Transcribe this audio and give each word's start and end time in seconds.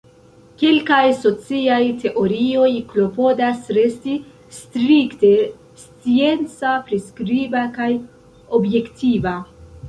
Kelkaj 0.59 1.01
sociaj 1.17 1.81
teorioj 2.03 2.69
klopodas 2.93 3.67
resti 3.79 4.15
strikte 4.61 5.31
scienca, 5.83 6.73
priskriba, 6.89 7.63
kaj 7.77 7.91
objektiva. 8.61 9.37